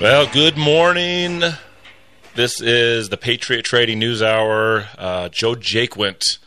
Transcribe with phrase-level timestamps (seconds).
[0.00, 1.42] Well, good morning.
[2.34, 4.88] This is the Patriot Trading News Hour.
[4.98, 6.38] Uh, Joe Jaquint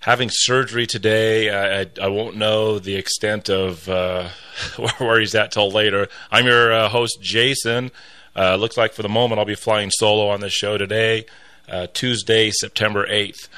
[0.00, 1.48] having surgery today.
[1.48, 4.28] I, I, I, won't know the extent of uh,
[4.98, 6.08] where he's at till later.
[6.30, 7.90] I'm your uh, host, Jason.
[8.36, 11.24] Uh, looks like for the moment I'll be flying solo on this show today,
[11.68, 13.48] uh, Tuesday, September 8th.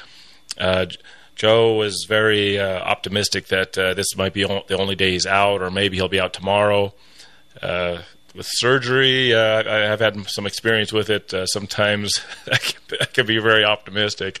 [0.57, 0.85] Uh,
[1.35, 5.97] Joe was very optimistic that this might be the only day he's out, or maybe
[5.97, 6.93] he'll be out tomorrow
[8.37, 11.33] with surgery, uh, I have had some experience with it.
[11.33, 12.21] Uh, sometimes
[12.51, 14.39] I can, I can, be very optimistic,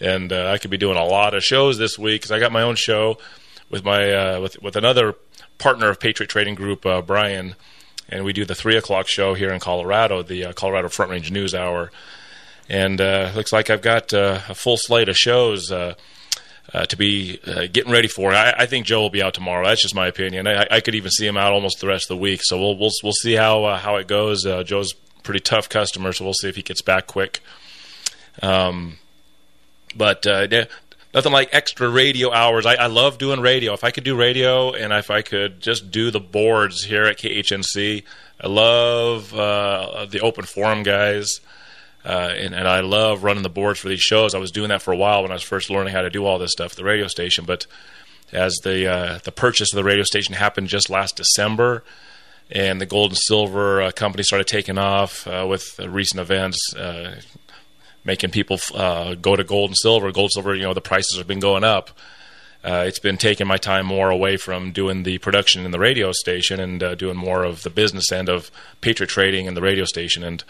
[0.00, 2.52] and uh, I could be doing a lot of shows this week because I got
[2.52, 3.18] my own show
[3.68, 5.16] with my uh, with with another
[5.58, 7.56] partner of Patriot Trading Group, uh, Brian,
[8.08, 11.30] and we do the three o'clock show here in Colorado, the uh, Colorado Front Range
[11.32, 11.90] News Hour,
[12.68, 13.00] and
[13.34, 15.72] looks like I've got a full slate of shows
[16.74, 18.32] uh, to be uh, getting ready for.
[18.32, 19.66] I, I, think Joe will be out tomorrow.
[19.66, 20.46] That's just my opinion.
[20.46, 22.40] I, I, could even see him out almost the rest of the week.
[22.42, 24.46] So we'll we'll we'll see how uh, how it goes.
[24.46, 27.40] Uh, Joe's pretty tough customer, so we'll see if he gets back quick.
[28.40, 28.96] Um,
[29.94, 30.46] but uh,
[31.12, 32.64] nothing like extra radio hours.
[32.64, 33.74] I, I, love doing radio.
[33.74, 37.18] If I could do radio, and if I could just do the boards here at
[37.18, 38.04] KHNC,
[38.40, 41.40] I love uh, the open forum guys.
[42.04, 44.34] Uh, and, and, I love running the boards for these shows.
[44.34, 46.26] I was doing that for a while when I was first learning how to do
[46.26, 47.44] all this stuff at the radio station.
[47.44, 47.66] But
[48.32, 51.84] as the uh, the purchase of the radio station happened just last December,
[52.50, 57.20] and the gold and silver uh, company started taking off uh, with recent events, uh,
[58.04, 60.10] making people uh, go to gold and silver.
[60.10, 61.90] Gold and silver, you know, the prices have been going up.
[62.64, 66.58] it's been taking my time more away from doing the production in the radio station
[66.58, 70.42] and doing more of the business end of Patriot Trading and the radio station and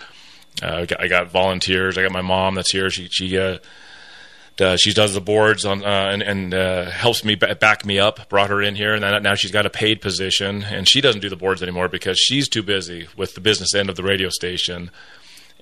[0.61, 1.97] uh, I got volunteers.
[1.97, 2.91] I got my mom that's here.
[2.91, 3.59] She she uh,
[4.61, 8.29] uh, she does the boards on uh, and, and uh, helps me back me up.
[8.29, 11.21] Brought her in here, and then, now she's got a paid position, and she doesn't
[11.21, 14.29] do the boards anymore because she's too busy with the business end of the radio
[14.29, 14.91] station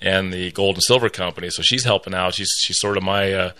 [0.02, 1.50] and the gold and silver company.
[1.50, 2.34] So she's helping out.
[2.34, 3.52] She's she's sort of my uh,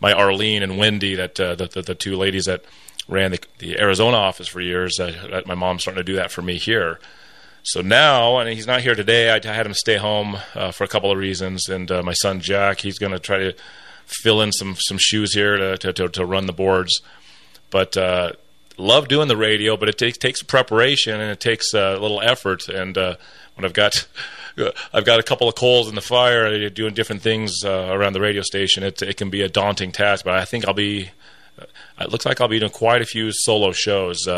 [0.00, 2.64] my Arlene and Wendy, that the, the, the two ladies that
[3.08, 4.98] ran the, the Arizona office for years.
[5.46, 6.98] my mom's starting to do that for me here.
[7.64, 9.30] So now, and he's not here today.
[9.30, 12.40] I had him stay home uh, for a couple of reasons, and uh, my son
[12.40, 13.54] Jack, he's going to try to
[14.04, 17.00] fill in some some shoes here to to, to, to run the boards.
[17.70, 18.32] But uh,
[18.76, 22.20] love doing the radio, but it takes takes preparation and it takes uh, a little
[22.20, 22.68] effort.
[22.68, 23.16] And uh,
[23.54, 24.06] when I've got
[24.92, 28.20] I've got a couple of coals in the fire, doing different things uh, around the
[28.20, 30.26] radio station, it it can be a daunting task.
[30.26, 31.10] But I think I'll be.
[31.98, 34.28] It looks like I'll be doing quite a few solo shows.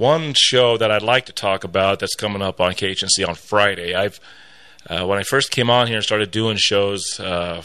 [0.00, 3.94] One show that I'd like to talk about that's coming up on KHNC on Friday.
[3.94, 4.18] I've
[4.88, 7.62] uh, when I first came on here and started doing shows uh,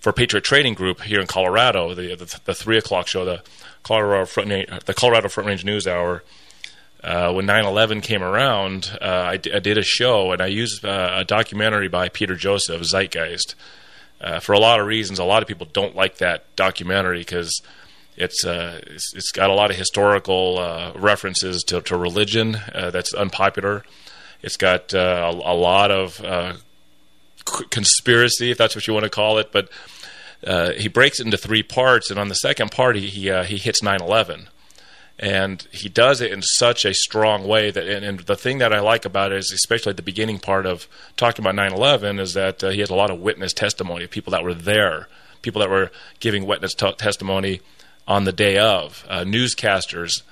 [0.00, 3.42] for Patriot Trading Group here in Colorado, the the, the three o'clock show, the
[3.82, 4.50] Colorado Front
[4.84, 6.22] the Colorado Front Range News Hour.
[7.02, 10.84] Uh, when 9/11 came around, uh, I, d- I did a show and I used
[10.84, 13.54] uh, a documentary by Peter Joseph, Zeitgeist.
[14.20, 17.62] Uh, for a lot of reasons, a lot of people don't like that documentary because
[18.16, 22.90] it's, uh, it's, it's got a lot of historical uh, references to, to religion uh,
[22.90, 23.84] that's unpopular.
[24.42, 26.54] It's got uh, a, a, lot of uh,
[27.70, 29.50] conspiracy, if that's what you want to call it.
[29.50, 29.68] But
[30.46, 33.56] uh, he breaks it into three parts, and on the second part, he he, he
[33.56, 34.48] hits 9/11,
[35.18, 37.88] and he does it in such a strong way that.
[37.88, 40.86] And, and, the thing that I like about it is, especially the beginning part of
[41.16, 44.44] talking about 9/11, is that he has a lot of witness testimony of people that
[44.44, 45.08] were there,
[45.40, 47.62] people that were giving witness t- testimony
[48.06, 50.22] on the day of, uh, newscasters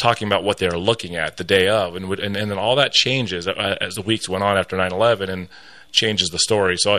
[0.00, 2.92] talking about what they're looking at the day of, and and, and then all that
[2.92, 5.48] changes uh, as the weeks went on after 9/11 and
[5.92, 6.76] changes the story.
[6.76, 6.96] So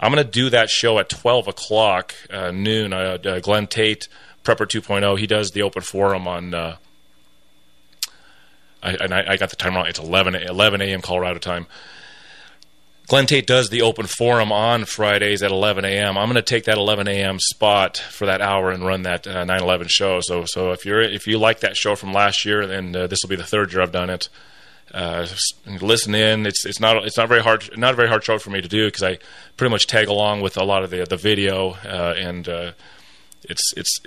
[0.00, 2.92] I, am going to do that show at 12 o'clock uh, noon.
[2.92, 4.08] Uh, uh Glenn Tate,
[4.42, 6.54] Prepper 2.0, he does the open forum on.
[6.54, 6.76] Uh,
[8.82, 9.86] I, and I, I, got the time wrong.
[9.86, 11.02] It's 11 11 a.m.
[11.02, 11.66] Colorado time.
[13.08, 16.18] Glenn Tate does the open forum on Fridays at 11 a.m.
[16.18, 17.38] I'm going to take that 11 a.m.
[17.40, 20.20] spot for that hour and run that uh, 9/11 show.
[20.20, 23.20] So, so if you're if you like that show from last year, then uh, this
[23.22, 24.28] will be the third year I've done it.
[24.92, 25.26] Uh,
[25.80, 26.44] listen in.
[26.44, 28.68] It's it's not it's not very hard not a very hard show for me to
[28.68, 29.18] do because I
[29.56, 32.72] pretty much tag along with a lot of the the video uh, and uh,
[33.42, 34.00] it's it's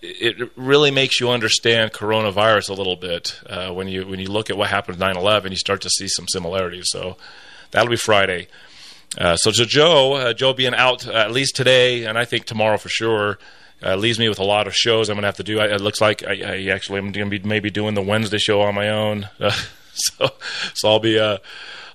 [0.00, 4.48] it really makes you understand coronavirus a little bit uh, when you when you look
[4.48, 5.50] at what happened 9/11.
[5.50, 6.88] You start to see some similarities.
[6.88, 7.18] So
[7.70, 8.48] That'll be Friday.
[9.18, 12.76] Uh, so, Joe, uh, Joe being out uh, at least today, and I think tomorrow
[12.76, 13.38] for sure,
[13.82, 15.60] uh, leaves me with a lot of shows I'm going to have to do.
[15.60, 18.38] I, it looks like I, I actually am going to be maybe doing the Wednesday
[18.38, 19.28] show on my own.
[19.94, 20.28] so,
[20.74, 21.18] so I'll be.
[21.18, 21.38] Uh,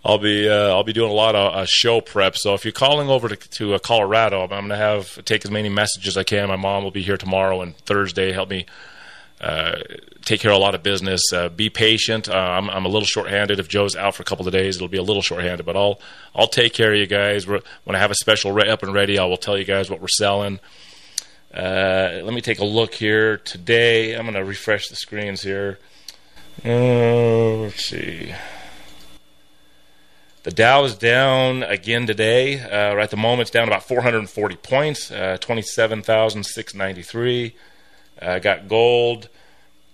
[0.03, 2.35] I'll be uh, I'll be doing a lot of uh, show prep.
[2.35, 5.51] So if you're calling over to, to uh, Colorado, I'm going to have take as
[5.51, 6.47] many messages as I can.
[6.47, 8.31] My mom will be here tomorrow and Thursday.
[8.31, 8.65] Help me
[9.41, 9.79] uh,
[10.23, 11.33] take care of a lot of business.
[11.33, 12.29] Uh, be patient.
[12.29, 13.59] Uh, I'm, I'm a little short-handed.
[13.59, 15.99] If Joe's out for a couple of days, it'll be a little short-handed, but I'll
[16.35, 17.47] I'll take care of you guys.
[17.47, 19.89] We're, when I have a special re- up and ready, I will tell you guys
[19.89, 20.59] what we're selling.
[21.53, 24.13] Uh, let me take a look here today.
[24.13, 25.79] I'm going to refresh the screens here.
[26.63, 28.33] Uh, let's see.
[30.43, 32.61] The Dow is down again today.
[32.61, 37.55] Uh, right at the moment, it's down about 440 points, uh, 27,693.
[38.21, 39.29] Uh, got gold.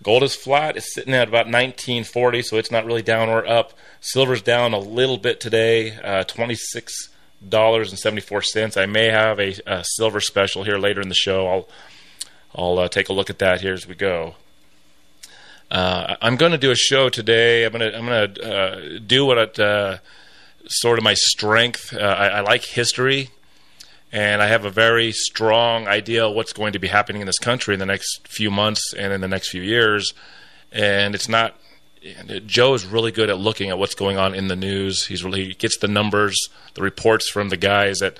[0.04, 0.78] Gold is flat.
[0.78, 3.74] It's sitting at about 1940, so it's not really down or up.
[4.00, 7.10] Silver's down a little bit today, uh, 26
[7.48, 8.78] dollars and 74 cents.
[8.78, 11.48] I may have a, a, silver special here later in the show.
[11.48, 11.70] I'll
[12.56, 14.36] I'll uh, take a look at that here as we go.
[15.70, 17.66] Uh, I'm going to do a show today.
[17.66, 19.98] I'm going to I'm going to uh, do what uh,
[20.68, 21.94] sort of my strength.
[21.94, 23.30] Uh, I, I, like history,
[24.12, 27.40] and I have a very strong idea of what's going to be happening in this
[27.40, 30.14] country in the next few months and in the next few years.
[30.72, 31.56] And it's not.
[32.46, 35.08] Joe is really good at looking at what's going on in the news.
[35.08, 36.38] He's really he gets the numbers,
[36.76, 38.18] the reports from the guys that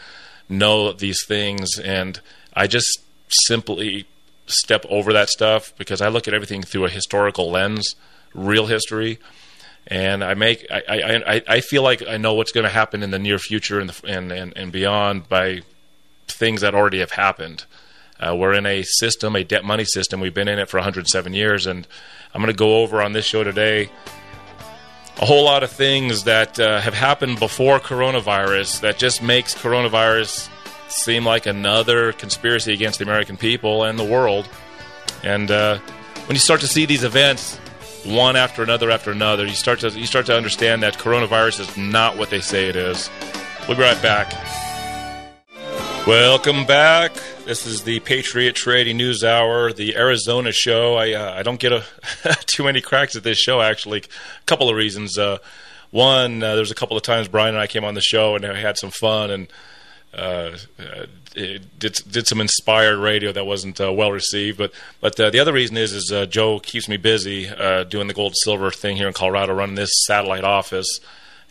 [0.50, 2.20] know these things, and
[2.54, 4.06] I just simply
[4.48, 7.96] step over that stuff because I look at everything through a historical lens,
[8.34, 9.20] real history,
[9.86, 13.12] and I make I I, I feel like I know what's going to happen in
[13.12, 15.62] the near future and, the, and, and and beyond by
[16.38, 17.66] things that already have happened.
[18.20, 20.20] Uh, we're in a system, a debt money system.
[20.20, 21.88] We've been in it for 107 years, and
[22.34, 23.90] I'm going to go over on this show today
[25.20, 30.50] a whole lot of things that uh, have happened before coronavirus that just makes coronavirus
[30.90, 34.48] seem like another conspiracy against the American people and the world.
[35.24, 35.80] And uh,
[36.28, 37.58] when you start to see these events
[38.06, 41.78] one after another after another, you start to you start to understand that coronavirus is
[41.78, 43.10] not what they say it is.
[43.68, 44.67] We'll be right back.
[46.08, 47.16] Welcome back.
[47.44, 50.96] This is the Patriot Trading News Hour, the Arizona show.
[50.96, 51.84] I uh, I don't get a,
[52.46, 54.00] too many cracks at this show actually.
[54.00, 55.18] A couple of reasons.
[55.18, 55.40] Uh,
[55.92, 58.46] one, uh, there's a couple of times Brian and I came on the show and
[58.46, 59.48] I had some fun and
[60.14, 60.52] uh,
[61.34, 64.58] did did some inspired radio that wasn't uh, well received.
[64.58, 64.72] But
[65.02, 68.14] but uh, the other reason is is uh, Joe keeps me busy uh, doing the
[68.14, 71.02] gold silver thing here in Colorado, running this satellite office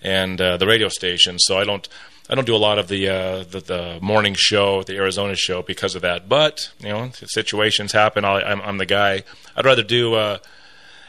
[0.03, 1.39] and uh, the radio station.
[1.39, 1.87] So I don't
[2.29, 5.63] I don't do a lot of the, uh, the, the morning show, the Arizona show,
[5.63, 6.29] because of that.
[6.29, 8.25] But you know, situations happen.
[8.25, 9.23] I, am the guy.
[9.57, 10.39] I'd rather do uh,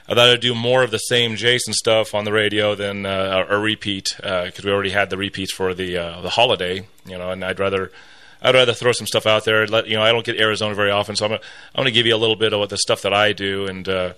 [0.10, 3.60] I'd rather do more of the same Jason stuff on the radio than uh, a,
[3.60, 6.88] repeat because uh, we already had the repeats for the uh, the holiday.
[7.06, 7.92] You know, and I'd rather.
[8.40, 9.66] I'd rather throw some stuff out there.
[9.66, 11.42] Let you know, I don't get Arizona very often, so I'm gonna,
[11.74, 14.14] I'm to give you a little bit of the stuff that I do and uh,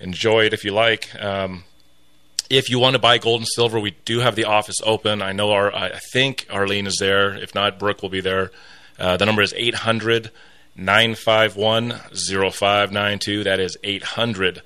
[0.00, 1.14] enjoy it if you like.
[1.22, 1.62] Um,
[2.50, 5.22] if you want to buy gold and silver, we do have the office open.
[5.22, 7.34] I know our, I think Arlene is there.
[7.34, 8.50] If not, Brooke will be there.
[8.98, 10.30] Uh, the number is 800
[10.76, 13.44] 951 0592.
[13.44, 14.62] That is 800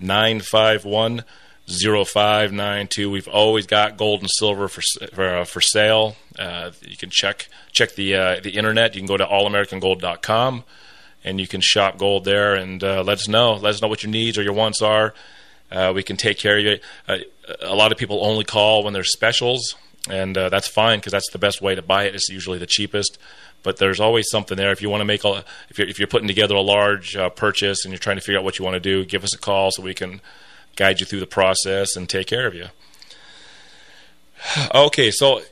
[0.00, 1.24] 951
[1.66, 3.10] 0592.
[3.10, 6.16] We've always got gold and silver for for, uh, for sale.
[6.38, 8.94] Uh, you can check check the uh, the internet.
[8.94, 10.64] You can go to allamericangold.com
[11.22, 13.54] and you can shop gold there and uh, let us know.
[13.54, 15.14] Let us know what your needs or your wants are.
[15.70, 16.78] Uh, we can take care of you.
[17.08, 17.18] Uh,
[17.60, 19.76] a lot of people only call when there's specials,
[20.08, 22.14] and uh, that's fine because that's the best way to buy it.
[22.14, 23.18] It's usually the cheapest,
[23.62, 24.72] but there's always something there.
[24.72, 27.30] If you want to make a, if you're if you're putting together a large uh,
[27.30, 29.38] purchase and you're trying to figure out what you want to do, give us a
[29.38, 30.20] call so we can
[30.76, 32.66] guide you through the process and take care of you.
[34.74, 35.42] Okay, so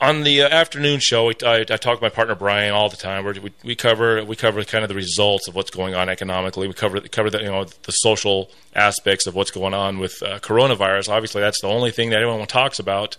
[0.00, 3.24] on the uh, afternoon show, I, I, talk to my partner Brian all the time.
[3.24, 6.68] We, we cover we cover kind of the results of what's going on economically.
[6.68, 10.38] We cover cover the you know the social aspects of what's going on with uh,
[10.38, 11.08] coronavirus.
[11.08, 13.16] Obviously, that's the only thing that anyone talks about.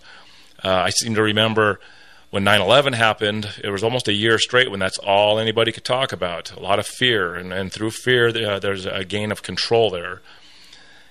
[0.64, 1.80] Uh, I seem to remember
[2.30, 3.48] when 9/11 happened.
[3.62, 6.52] It was almost a year straight when that's all anybody could talk about.
[6.52, 10.22] A lot of fear, and, and through fear, uh, there's a gain of control there.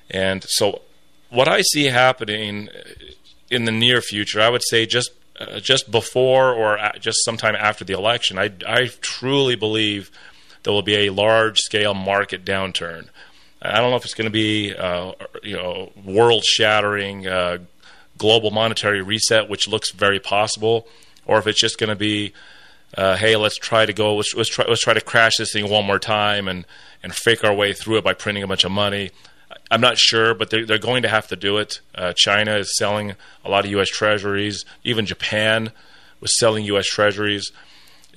[0.10, 0.82] And so,
[1.30, 2.70] what I see happening
[3.52, 7.86] in the near future, I would say just uh, just before or just sometime after
[7.86, 10.12] the election, I, I truly believe
[10.64, 13.08] there will be a large scale market downturn.
[13.62, 17.60] I don't know if it's going to be uh, you know world shattering uh,
[18.18, 20.88] global monetary reset, which looks very possible,
[21.26, 22.34] or if it's just going to be
[22.98, 25.70] uh, hey, let's try to go let's, let's try let's try to crash this thing
[25.70, 26.66] one more time and
[27.04, 29.12] and fake our way through it by printing a bunch of money.
[29.72, 31.80] I'm not sure, but they're, they're going to have to do it.
[31.94, 33.14] Uh, China is selling
[33.46, 33.90] a lot of U.S.
[33.90, 34.66] treasuries.
[34.84, 35.72] Even Japan
[36.20, 36.88] was selling U.S.
[36.88, 37.52] treasuries.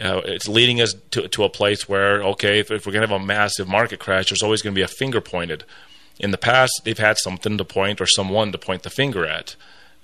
[0.00, 3.12] Uh, it's leading us to, to a place where, okay, if, if we're going to
[3.12, 5.64] have a massive market crash, there's always going to be a finger pointed.
[6.18, 9.54] In the past, they've had something to point or someone to point the finger at.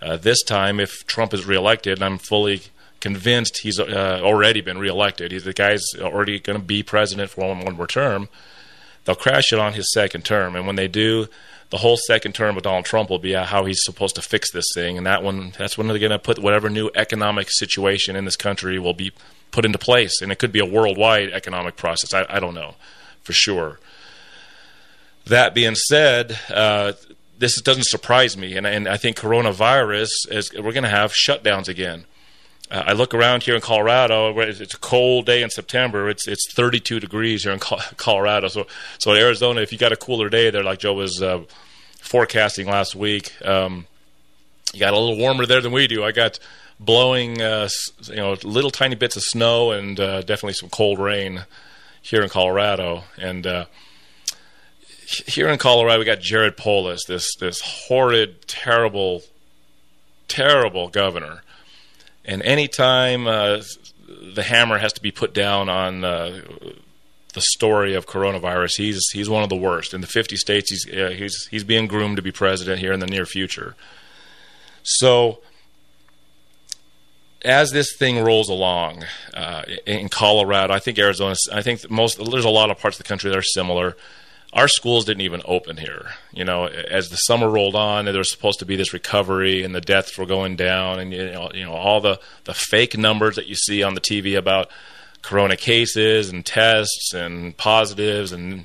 [0.02, 2.62] Uh, this time, if Trump is reelected, and I'm fully
[3.00, 5.32] convinced he's uh, already been reelected.
[5.32, 8.28] He's the guy's already going to be president for one, one more term
[9.08, 10.54] they'll crash it on his second term.
[10.54, 11.28] And when they do,
[11.70, 14.66] the whole second term of Donald Trump will be how he's supposed to fix this
[14.74, 18.26] thing, and that one that's when they're going to put whatever new economic situation in
[18.26, 19.12] this country will be
[19.50, 22.12] put into place, and it could be a worldwide economic process.
[22.12, 22.74] I, I don't know
[23.22, 23.80] for sure.
[25.24, 26.92] That being said, uh,
[27.38, 31.68] this doesn't surprise me, and, and I think coronavirus is we're going to have shutdowns
[31.68, 32.04] again.
[32.70, 34.38] I look around here in Colorado.
[34.40, 36.08] It's a cold day in September.
[36.08, 37.58] It's it's 32 degrees here in
[37.96, 38.48] Colorado.
[38.48, 38.66] So
[38.98, 41.42] so Arizona, if you got a cooler day there, like Joe was uh,
[42.00, 43.87] forecasting last week, um,
[44.75, 46.04] you got a little warmer there than we do.
[46.04, 46.38] I got
[46.78, 47.68] blowing, uh,
[48.04, 51.44] you know, little tiny bits of snow and uh, definitely some cold rain
[52.02, 53.04] here in Colorado.
[53.16, 53.64] And uh,
[55.06, 59.22] here in Colorado, we got Jared Polis, this this horrid, terrible,
[60.28, 61.42] terrible governor
[62.28, 63.62] and anytime uh,
[64.35, 66.42] the hammer has to be put down on uh,
[67.32, 69.94] the story of coronavirus, he's he's one of the worst.
[69.94, 73.00] In the 50 states, he's uh, he's he's being groomed to be president here in
[73.00, 73.75] the near future.
[74.82, 75.40] So
[77.42, 82.44] as this thing rolls along uh, in Colorado, I think Arizona, I think most there's
[82.44, 83.97] a lot of parts of the country that are similar
[84.52, 86.12] our schools didn't even open here.
[86.32, 89.74] You know, as the summer rolled on, there was supposed to be this recovery, and
[89.74, 93.36] the deaths were going down, and you know, you know, all the the fake numbers
[93.36, 94.70] that you see on the TV about
[95.20, 98.64] corona cases and tests and positives, and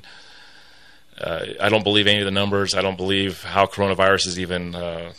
[1.20, 2.74] uh, I don't believe any of the numbers.
[2.74, 4.74] I don't believe how coronavirus is even.
[4.74, 5.12] Uh,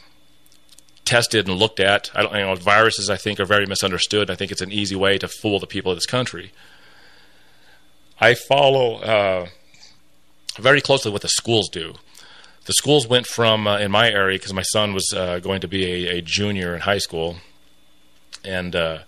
[1.05, 2.09] tested and looked at.
[2.15, 4.31] I don't, you know, viruses I think are very misunderstood.
[4.31, 6.51] I think it's an easy way to fool the people of this country.
[8.19, 9.47] I follow uh,
[10.57, 11.93] very closely what the schools do.
[12.65, 15.67] The schools went from uh, in my area because my son was uh, going to
[15.67, 17.37] be a, a, junior in high school,
[18.43, 18.99] and uh,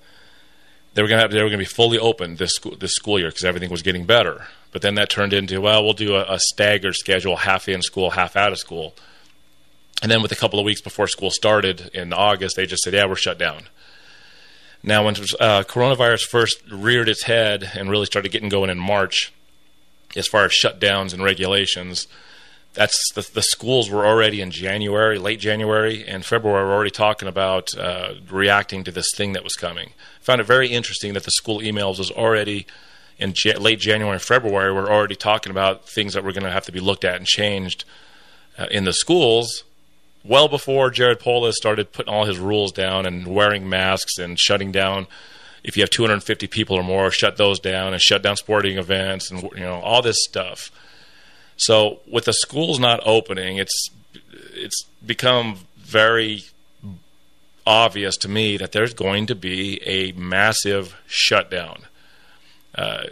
[0.94, 3.18] they were going to they were going to be fully open this school this school
[3.18, 4.48] year because everything was getting better.
[4.72, 8.12] But then that turned into well, we'll do a, a staggered schedule, half in school,
[8.12, 8.94] half out of school.
[10.04, 12.94] And then, with a couple of weeks before school started in August, they just said,
[12.94, 13.64] "Yeah, we're shut down."
[14.84, 19.34] Now, when uh, coronavirus first reared its head and really started getting going in March,
[20.16, 22.08] as far as shutdowns and regulations.
[22.74, 27.28] That's the, the schools were already in January, late January and February, were already talking
[27.28, 29.90] about uh, reacting to this thing that was coming.
[29.90, 32.68] I found it very interesting that the school emails was already
[33.18, 34.72] in late January and February.
[34.72, 37.26] We're already talking about things that were going to have to be looked at and
[37.26, 37.84] changed
[38.60, 39.64] uh, in the schools
[40.28, 44.72] well before Jared Polis started putting all his rules down and wearing masks and shutting
[44.72, 45.08] down
[45.68, 49.30] if you have 250 people or more, shut those down and shut down sporting events
[49.30, 50.72] and you know all this stuff.
[51.58, 53.90] So with the schools not opening, it's
[54.54, 56.46] it's become very
[57.66, 61.82] obvious to me that there's going to be a massive shutdown.
[62.74, 63.04] Uh,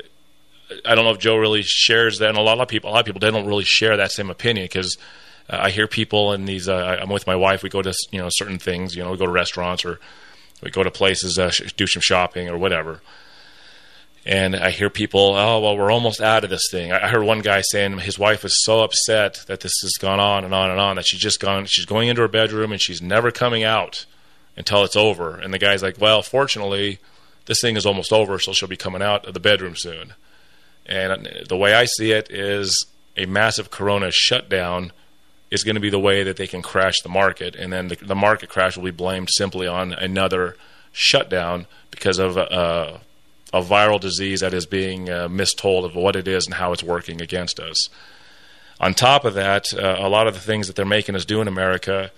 [0.85, 3.01] I don't know if Joe really shares that, and a lot of people, a lot
[3.01, 4.97] of people, they don't really share that same opinion because
[5.49, 6.69] uh, I hear people in these.
[6.69, 7.63] Uh, I'm with my wife.
[7.63, 8.95] We go to you know certain things.
[8.95, 9.99] You know, we go to restaurants or
[10.61, 13.01] we go to places, uh, do some shopping or whatever.
[14.25, 16.91] And I hear people, oh, well, we're almost out of this thing.
[16.91, 20.43] I heard one guy saying his wife is so upset that this has gone on
[20.43, 23.03] and on and on that she's just gone, she's going into her bedroom and she's
[23.03, 24.05] never coming out
[24.57, 25.35] until it's over.
[25.35, 26.97] And the guy's like, well, fortunately,
[27.45, 30.13] this thing is almost over, so she'll be coming out of the bedroom soon.
[30.87, 34.91] And the way I see it is a massive corona shutdown
[35.55, 37.95] is going to be the way that they can crash the market, and then the,
[37.95, 40.55] the market crash will be blamed simply on another
[40.91, 42.99] shutdown because of a,
[43.51, 46.83] a viral disease that is being uh, mistold of what it is and how it's
[46.83, 47.89] working against us.
[48.79, 51.41] On top of that, uh, a lot of the things that they're making us do
[51.41, 52.11] in America,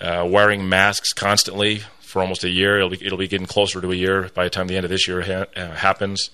[0.00, 3.90] uh, wearing masks constantly for almost a year, it'll be, it'll be getting closer to
[3.90, 6.30] a year by the time the end of this year ha- uh, happens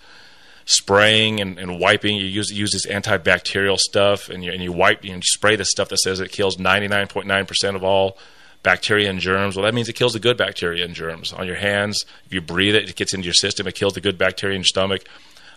[0.68, 2.16] spraying and, and wiping.
[2.16, 5.64] You use use this antibacterial stuff, and you, and you wipe and you spray the
[5.64, 8.18] stuff that says it kills 99.9% of all
[8.62, 9.56] bacteria and germs.
[9.56, 12.04] Well, that means it kills the good bacteria and germs on your hands.
[12.26, 13.66] If you breathe it, it gets into your system.
[13.66, 15.04] It kills the good bacteria in your stomach.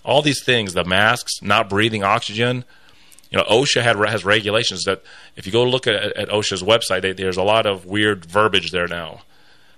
[0.05, 2.63] All these things, the masks, not breathing oxygen.
[3.31, 5.03] You know, OSHA had, has regulations that
[5.35, 8.71] if you go look at, at OSHA's website, they, there's a lot of weird verbiage
[8.71, 9.21] there now.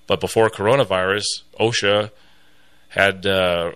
[0.05, 1.25] But before coronavirus,
[1.59, 2.11] OSHA
[2.89, 3.71] had uh,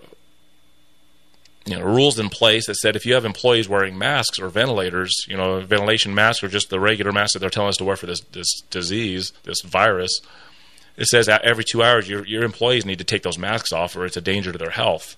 [1.68, 5.12] you know, rules in place that said if you have employees wearing masks or ventilators,
[5.28, 7.96] you know, ventilation masks or just the regular masks that they're telling us to wear
[7.96, 10.20] for this this disease, this virus,
[10.96, 14.04] it says every two hours your your employees need to take those masks off or
[14.04, 15.16] it's a danger to their health.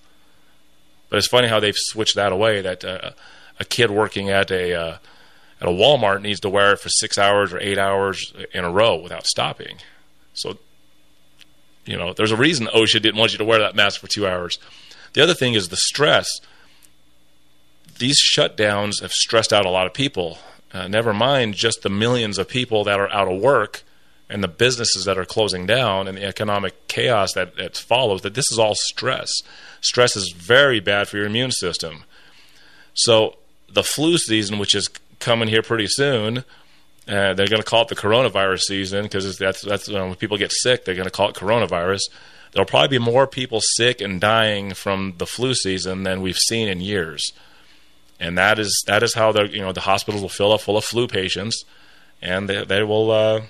[1.08, 2.62] But it's funny how they've switched that away.
[2.62, 3.10] That uh,
[3.58, 4.98] a kid working at a uh,
[5.60, 8.70] at a Walmart needs to wear it for six hours or eight hours in a
[8.70, 9.78] row without stopping.
[10.32, 10.58] So,
[11.84, 14.26] you know, there's a reason OSHA didn't want you to wear that mask for two
[14.26, 14.58] hours.
[15.12, 16.28] The other thing is the stress.
[17.98, 20.38] these shutdowns have stressed out a lot of people.
[20.72, 23.82] Uh, never mind just the millions of people that are out of work
[24.30, 28.34] and the businesses that are closing down and the economic chaos that, that follows, that
[28.34, 29.30] this is all stress.
[29.80, 32.04] Stress is very bad for your immune system.
[32.94, 33.36] So
[33.68, 34.88] the flu season, which is
[35.18, 36.38] coming here pretty soon,
[37.08, 40.14] uh, they're going to call it the coronavirus season because that's that's you know, when
[40.14, 42.02] people get sick, they're going to call it coronavirus.
[42.52, 46.68] There'll probably be more people sick and dying from the flu season than we've seen
[46.68, 47.32] in years,
[48.18, 50.76] and that is that is how the you know the hospitals will fill up full
[50.76, 51.64] of flu patients,
[52.20, 53.42] and they, they will uh,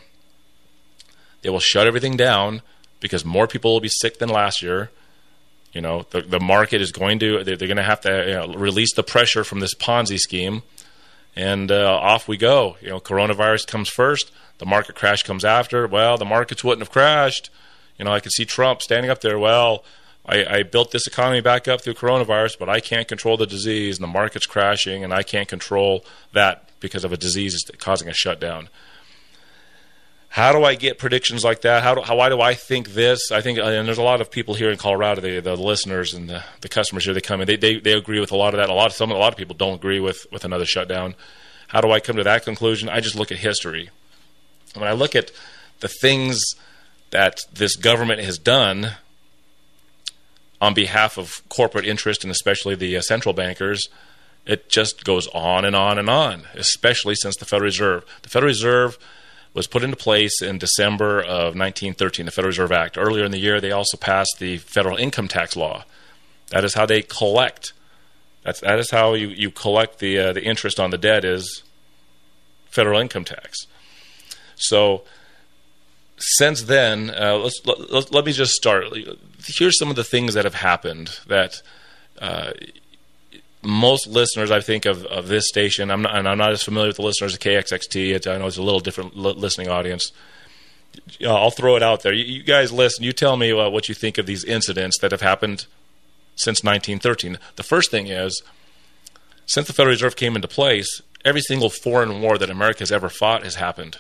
[1.42, 2.60] they will shut everything down
[3.00, 4.90] because more people will be sick than last year.
[5.72, 8.34] You know, the the market is going to they're, they're going to have to you
[8.34, 10.62] know, release the pressure from this Ponzi scheme,
[11.34, 12.76] and uh, off we go.
[12.82, 15.86] You know, coronavirus comes first, the market crash comes after.
[15.86, 17.48] Well, the markets wouldn't have crashed.
[18.00, 19.38] You know, I could see Trump standing up there.
[19.38, 19.84] Well,
[20.24, 23.98] I, I, built this economy back up through coronavirus, but I can't control the disease,
[23.98, 28.14] and the market's crashing, and I can't control that because of a disease causing a
[28.14, 28.70] shutdown.
[30.30, 31.82] How do I get predictions like that?
[31.82, 33.30] How, do, how why do I think this?
[33.30, 36.30] I think, and there's a lot of people here in Colorado, the, the listeners and
[36.30, 38.60] the, the customers here, they come in, they, they, they agree with a lot of
[38.60, 38.70] that.
[38.70, 41.14] A lot of some, a lot of people don't agree with with another shutdown.
[41.68, 42.88] How do I come to that conclusion?
[42.88, 43.90] I just look at history.
[44.74, 45.32] When I look at
[45.80, 46.54] the things
[47.10, 48.92] that this government has done
[50.60, 53.88] on behalf of corporate interest and especially the uh, central bankers,
[54.46, 58.04] it just goes on and on and on, especially since the Federal Reserve.
[58.22, 58.98] The Federal Reserve
[59.54, 62.96] was put into place in December of 1913, the Federal Reserve Act.
[62.96, 65.84] Earlier in the year, they also passed the federal income tax law.
[66.50, 67.72] That is how they collect.
[68.44, 71.62] That's, that is how you, you collect the, uh, the interest on the debt is
[72.70, 73.66] federal income tax.
[74.56, 75.02] So
[76.20, 78.86] since then, uh, let's, let, let, me just start.
[79.44, 81.62] Here's some of the things that have happened that
[82.20, 82.52] uh,
[83.62, 86.88] most listeners, I think, of, of this station, I'm not, and I'm not as familiar
[86.88, 88.26] with the listeners of KXXT.
[88.26, 90.12] I know it's a little different listening audience.
[91.26, 92.12] I'll throw it out there.
[92.12, 93.02] You, you guys listen.
[93.02, 95.66] You tell me uh, what you think of these incidents that have happened
[96.36, 97.38] since 1913.
[97.56, 98.42] The first thing is,
[99.46, 103.08] since the Federal Reserve came into place, every single foreign war that America has ever
[103.08, 103.98] fought has happened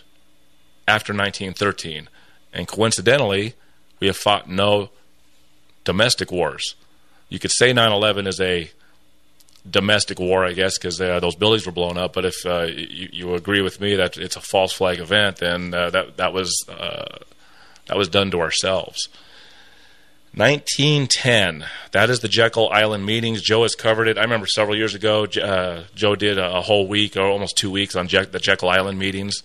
[0.86, 2.08] after 1913.
[2.52, 3.54] And coincidentally,
[4.00, 4.90] we have fought no
[5.84, 6.74] domestic wars.
[7.28, 8.70] You could say 9 11 is a
[9.68, 12.12] domestic war, I guess, because uh, those buildings were blown up.
[12.12, 15.74] But if uh, you, you, agree with me that it's a false flag event, then
[15.74, 17.18] uh, that that was uh,
[17.86, 19.08] that was done to ourselves.
[20.34, 21.64] 1910.
[21.90, 23.42] That is the Jekyll Island meetings.
[23.42, 24.16] Joe has covered it.
[24.16, 27.70] I remember several years ago, uh, Joe did a, a, whole week or almost two
[27.70, 29.42] weeks on Je- the Jekyll Island meetings.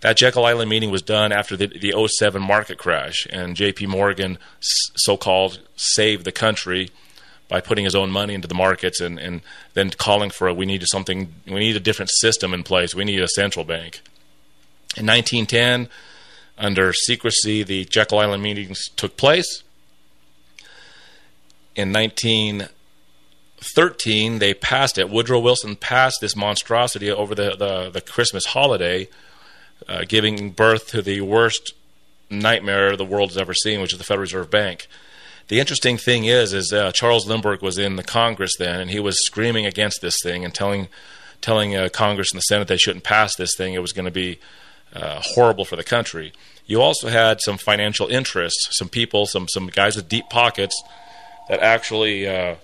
[0.00, 3.86] That Jekyll Island meeting was done after the, the 07 market crash, and J.P.
[3.86, 6.90] Morgan, so called, saved the country
[7.48, 9.42] by putting his own money into the markets and, and
[9.74, 12.94] then calling for a, we need something, we need a different system in place.
[12.94, 14.00] We need a central bank.
[14.96, 15.88] In 1910,
[16.56, 19.62] under secrecy, the Jekyll Island meetings took place.
[21.74, 25.10] In 1913, they passed it.
[25.10, 29.08] Woodrow Wilson passed this monstrosity over the, the, the Christmas holiday,
[29.88, 31.72] uh, giving birth to the worst
[32.30, 34.86] nightmare the world has ever seen, which is the Federal Reserve Bank.
[35.48, 39.00] The interesting thing is, is uh, Charles Lindbergh was in the Congress then, and he
[39.00, 40.86] was screaming against this thing and telling,
[41.40, 43.74] telling uh, Congress and the Senate they shouldn't pass this thing.
[43.74, 44.38] It was going to be
[44.94, 46.32] uh, horrible for the country.
[46.66, 50.80] You also had some financial interests, some people, some some guys with deep pockets
[51.48, 52.54] that actually uh,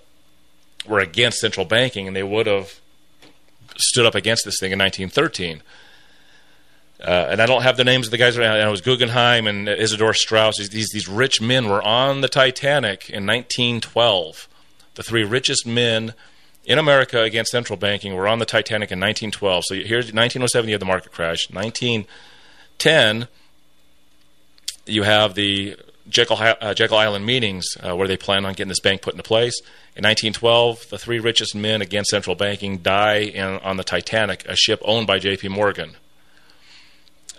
[0.87, 2.79] were against central banking, and they would have
[3.75, 5.61] stood up against this thing in 1913.
[6.99, 8.67] Uh, and I don't have the names of the guys right now.
[8.67, 10.57] It was Guggenheim and Isidor Straus.
[10.57, 14.47] These, these rich men were on the Titanic in 1912.
[14.95, 16.15] The three richest men
[16.65, 19.65] in America against central banking were on the Titanic in 1912.
[19.65, 21.49] So here's 1907, you have the market crash.
[21.51, 23.27] 1910,
[24.87, 25.77] you have the
[26.09, 29.23] Jekyll, uh, Jekyll Island meetings uh, where they plan on getting this bank put into
[29.23, 29.59] place.
[29.95, 34.55] In 1912, the three richest men against central banking die in, on the Titanic, a
[34.55, 35.49] ship owned by J.P.
[35.49, 35.95] Morgan.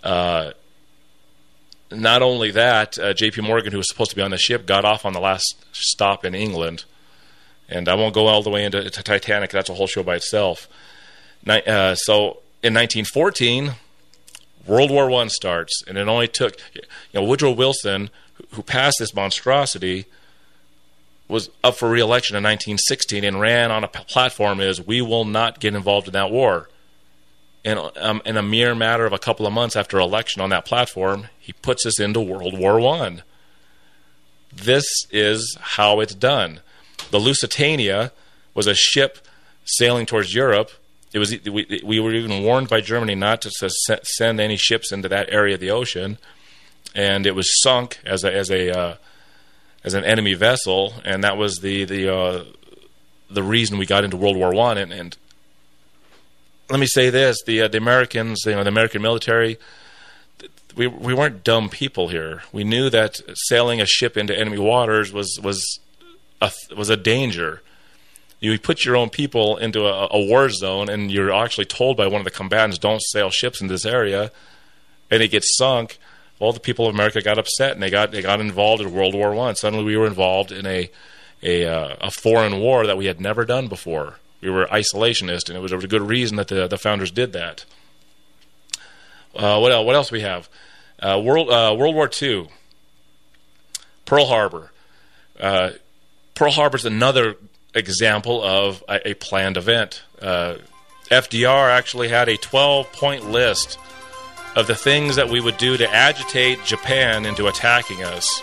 [0.02, 0.52] Uh,
[1.90, 3.42] not only that, uh, J.P.
[3.42, 6.24] Morgan, who was supposed to be on the ship, got off on the last stop
[6.24, 6.84] in England.
[7.68, 9.50] And I won't go all the way into Titanic.
[9.50, 10.68] That's a whole show by itself.
[11.46, 13.72] Uh, so in 1914,
[14.66, 16.82] World War One starts, and it only took you
[17.14, 18.10] know Woodrow Wilson,
[18.52, 20.06] who passed this monstrosity,
[21.28, 25.60] was up for re-election in 1916 and ran on a platform is we will not
[25.60, 26.68] get involved in that war
[27.64, 30.64] in, um, in a mere matter of a couple of months after election on that
[30.64, 33.22] platform, he puts us into World War One.
[34.52, 36.60] This is how it's done.
[37.10, 38.12] The Lusitania
[38.54, 39.26] was a ship
[39.64, 40.70] sailing towards Europe.
[41.12, 43.70] It was we, we were even warned by Germany not to
[44.02, 46.18] send any ships into that area of the ocean,
[46.94, 48.94] and it was sunk as a as a uh,
[49.84, 52.44] as an enemy vessel, and that was the the uh,
[53.30, 54.78] the reason we got into World War One.
[54.78, 55.16] And, and,
[56.70, 59.58] let me say this: the uh, the Americans, you know, the American military,
[60.76, 62.42] we we weren't dumb people here.
[62.52, 65.80] We knew that sailing a ship into enemy waters was was
[66.40, 67.62] a was a danger.
[68.40, 72.06] You put your own people into a, a war zone, and you're actually told by
[72.06, 74.30] one of the combatants, "Don't sail ships in this area,"
[75.10, 75.98] and it gets sunk
[76.40, 79.14] all the people of America got upset and they got they got involved in World
[79.14, 79.56] War One.
[79.56, 80.90] Suddenly, we were involved in a
[81.42, 84.18] a, uh, a foreign war that we had never done before.
[84.40, 87.64] We were isolationist, and it was, a good reason that the the founders did that.
[89.34, 89.86] Uh, what else?
[89.86, 90.48] What else we have?
[91.00, 92.48] Uh, World uh, World War Two.
[94.04, 94.70] Pearl Harbor.
[95.38, 95.70] Uh,
[96.34, 97.36] Pearl Harbor is another
[97.74, 100.02] example of a, a planned event.
[100.20, 100.56] Uh,
[101.10, 103.78] FDR actually had a 12 point list
[104.56, 108.42] of the things that we would do to agitate Japan into attacking us.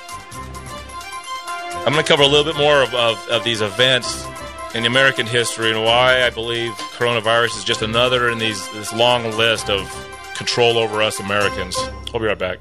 [1.85, 4.25] I'm going to cover a little bit more of, of, of these events
[4.75, 9.23] in American history and why I believe coronavirus is just another in these this long
[9.37, 9.89] list of
[10.35, 11.77] control over us Americans.
[12.13, 12.59] I'll be right back.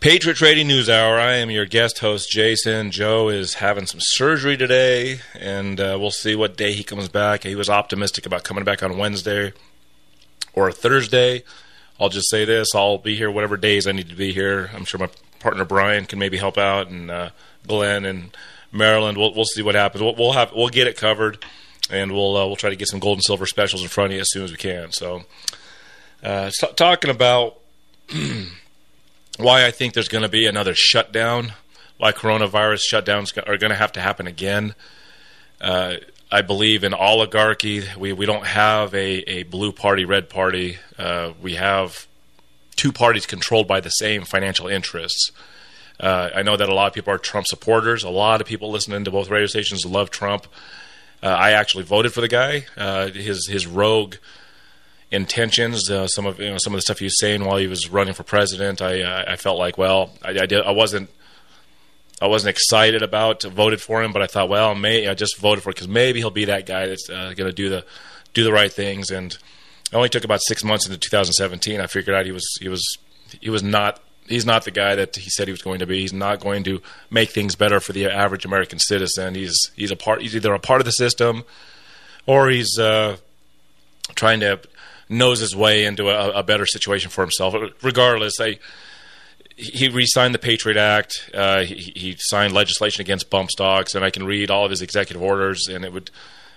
[0.00, 1.16] Patriot Trading News Hour.
[1.16, 2.90] I am your guest host, Jason.
[2.90, 7.44] Joe is having some surgery today, and uh, we'll see what day he comes back.
[7.44, 9.52] He was optimistic about coming back on Wednesday
[10.54, 11.44] or Thursday.
[12.00, 14.70] I'll just say this: I'll be here whatever days I need to be here.
[14.74, 17.30] I'm sure my partner Brian can maybe help out, and uh,
[17.64, 18.36] Glenn and
[18.76, 19.18] Maryland.
[19.18, 20.02] We'll we'll see what happens.
[20.02, 21.44] We'll, we'll have we'll get it covered,
[21.90, 24.14] and we'll uh, we'll try to get some gold and silver specials in front of
[24.14, 24.92] you as soon as we can.
[24.92, 25.24] So,
[26.22, 27.58] uh, t- talking about
[29.38, 31.52] why I think there's going to be another shutdown,
[31.98, 34.74] why coronavirus shutdowns are going to have to happen again.
[35.60, 35.96] Uh,
[36.30, 37.84] I believe in oligarchy.
[37.96, 40.78] We we don't have a, a blue party, red party.
[40.98, 42.06] Uh, we have
[42.74, 45.30] two parties controlled by the same financial interests.
[45.98, 48.04] Uh, I know that a lot of people are Trump supporters.
[48.04, 50.46] A lot of people listening to both radio stations love Trump.
[51.22, 52.66] Uh, I actually voted for the guy.
[52.76, 54.16] Uh, his his rogue
[55.10, 57.66] intentions, uh, some of you know, some of the stuff he was saying while he
[57.66, 61.08] was running for president, I I felt like well, I, I, did, I wasn't
[62.20, 63.42] I wasn't excited about.
[63.42, 66.30] Voted for him, but I thought, well, may I just voted for because maybe he'll
[66.30, 67.84] be that guy that's uh, going to do the
[68.32, 69.10] do the right things.
[69.10, 71.80] And it only took about six months into 2017.
[71.80, 72.98] I figured out he was he was
[73.40, 76.00] he was not he's not the guy that he said he was going to be.
[76.00, 79.34] He's not going to make things better for the average American citizen.
[79.34, 80.22] He's he's a part.
[80.22, 81.44] He's either a part of the system,
[82.26, 83.16] or he's uh,
[84.14, 84.60] trying to
[85.08, 87.54] nose his way into a, a better situation for himself.
[87.82, 88.58] Regardless, I
[89.56, 91.30] he re-signed the Patriot Act.
[91.32, 94.82] Uh, he, he, signed legislation against bump stocks, and I can read all of his
[94.82, 96.10] executive orders, and it would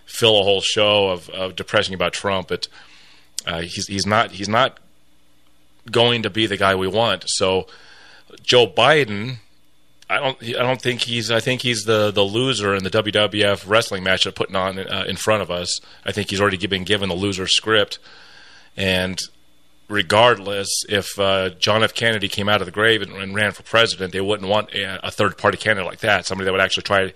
[0.05, 2.49] fill a whole show of, of depressing about Trump.
[2.49, 2.67] But
[3.47, 4.77] uh, he's he's not he's not
[5.91, 7.23] going to be the guy we want.
[7.27, 7.67] So
[8.41, 9.37] Joe Biden,
[10.09, 13.67] I don't I don't think he's I think he's the the loser in the WWF
[13.67, 15.79] wrestling match they're putting on uh, in front of us.
[16.05, 17.99] I think he's already been given the loser script,
[18.75, 19.19] and
[19.89, 21.93] regardless, if uh, John F.
[21.93, 25.05] Kennedy came out of the grave and, and ran for president, they wouldn't want a,
[25.05, 27.11] a, third party candidate like that, somebody that would actually try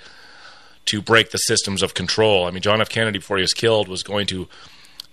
[0.85, 2.45] to break the systems of control.
[2.45, 2.89] I mean, John F.
[2.89, 4.49] Kennedy, before he was killed, was going to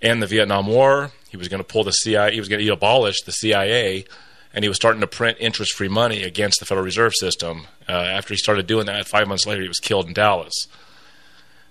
[0.03, 1.12] end the Vietnam War.
[1.31, 4.05] He was going to pull the CIA, he was going to abolish the CIA,
[4.53, 7.66] and he was starting to print interest free money against the Federal Reserve System.
[7.88, 10.66] Uh, after he started doing that, five months later, he was killed in Dallas.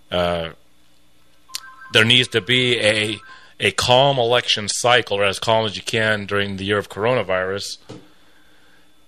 [0.09, 0.49] Uh,
[1.93, 3.19] there needs to be a
[3.59, 7.77] a calm election cycle, or as calm as you can during the year of coronavirus,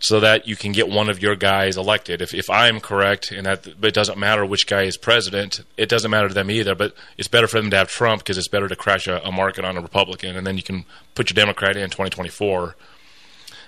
[0.02, 2.24] so that you can get one of your guys elected.
[2.24, 6.10] If, if I'm correct, and that it doesn't matter which guy is president, it doesn't
[6.10, 6.74] matter to them either.
[6.74, 9.32] But it's better for them to have Trump because it's better to crash a, a
[9.32, 12.76] market on a Republican, and then you can put your Democrat in 2024.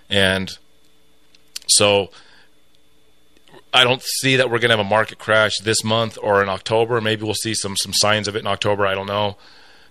[0.10, 0.58] And
[1.68, 2.10] so
[3.72, 6.50] I don't see that we're going to have a market crash this month or in
[6.50, 7.00] October.
[7.00, 8.88] Maybe we'll see some some signs of it in October.
[8.88, 9.38] I don't know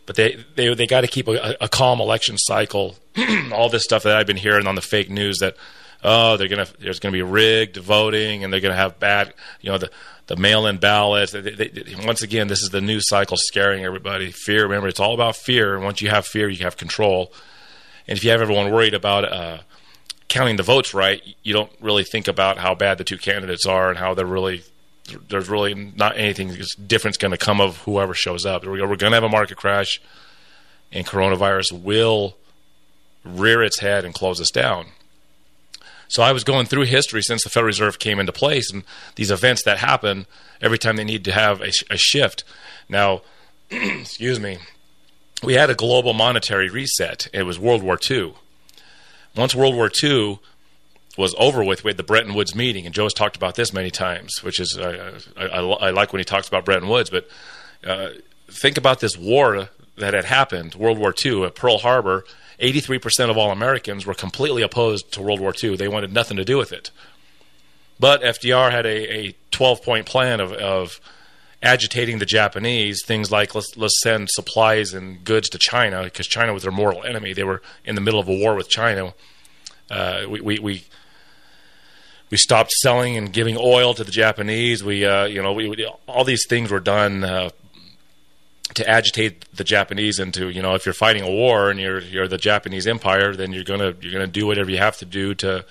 [0.05, 2.97] but they they they got to keep a, a, calm election cycle.
[3.53, 5.57] All this stuff that I've been hearing on the fake news that
[6.03, 9.79] oh they're gonna there's gonna be rigged voting and they're gonna have bad you know
[9.79, 9.91] the
[10.27, 11.33] the mail-in ballots.
[11.33, 14.31] They, they, they, once again, this is the news cycle scaring everybody.
[14.31, 14.63] Fear.
[14.63, 15.75] Remember, it's all about fear.
[15.75, 17.33] And once you have fear, you have control.
[18.07, 19.59] And if you have everyone worried about uh,
[20.29, 23.91] counting the votes right, you don't really think about how bad the two candidates are
[23.91, 24.63] and how they're really
[25.29, 28.65] there's really not anything different going to come of whoever shows up.
[28.65, 30.01] We're going to have a market crash,
[30.93, 32.37] and coronavirus will
[33.25, 34.87] rear its head and close us down.
[36.13, 38.85] So I was going through history since the Federal Reserve came into place, and
[39.17, 40.27] these events that happen
[40.61, 42.45] every time they need to have a, a shift.
[42.87, 43.23] Now,
[43.71, 44.59] excuse me,
[45.43, 47.29] we had a global monetary reset.
[47.33, 48.35] It was World War II.
[49.35, 50.39] Once World War II
[51.17, 53.73] was over with, we had the Bretton Woods meeting, and Joe has talked about this
[53.73, 57.09] many times, which is I, I, I like when he talks about Bretton Woods.
[57.09, 57.27] But
[57.87, 58.11] uh,
[58.51, 62.27] think about this war that had happened, World War II at Pearl Harbor.
[62.61, 65.77] 83% of all Americans were completely opposed to World War II.
[65.77, 66.91] They wanted nothing to do with it.
[67.99, 71.01] But FDR had a, a 12 point plan of, of
[71.63, 73.05] agitating the Japanese.
[73.05, 77.05] Things like let's let's send supplies and goods to China because China was their mortal
[77.05, 77.33] enemy.
[77.33, 79.15] They were in the middle of a war with China.
[79.91, 80.85] Uh, we, we, we
[82.31, 84.83] we stopped selling and giving oil to the Japanese.
[84.83, 87.23] We uh, you know we, we, all these things were done.
[87.23, 87.51] Uh,
[88.75, 92.29] to agitate the Japanese into, you know, if you're fighting a war and you're you're
[92.29, 95.65] the Japanese Empire, then you're gonna you're gonna do whatever you have to do to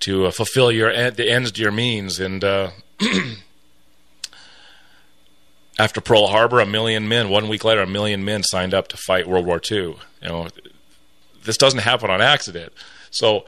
[0.00, 2.18] to uh, fulfill your the ends to your means.
[2.18, 2.70] And uh,
[5.78, 7.28] after Pearl Harbor, a million men.
[7.28, 9.78] One week later, a million men signed up to fight World War II.
[9.78, 10.48] You know,
[11.44, 12.72] this doesn't happen on accident.
[13.10, 13.44] So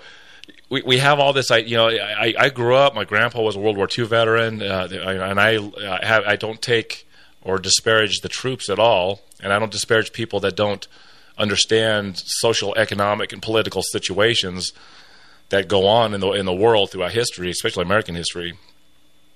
[0.68, 1.50] we, we have all this.
[1.50, 2.94] I you know I, I grew up.
[2.94, 5.52] My grandpa was a World War II veteran, uh, and I
[6.04, 7.06] have, I don't take
[7.44, 10.86] or disparage the troops at all, and I don't disparage people that don't
[11.36, 14.72] understand social, economic, and political situations
[15.50, 18.54] that go on in the in the world throughout history, especially American history.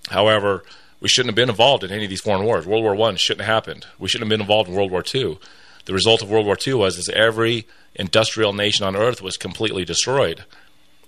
[0.08, 0.64] However,
[1.00, 2.66] we shouldn't have been involved in any of these foreign wars.
[2.66, 3.86] World War One shouldn't have happened.
[3.98, 5.38] We shouldn't have been involved in World War Two.
[5.84, 9.84] The result of World War II was is every industrial nation on earth was completely
[9.84, 10.44] destroyed.